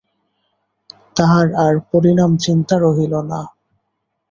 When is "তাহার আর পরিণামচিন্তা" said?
1.15-2.75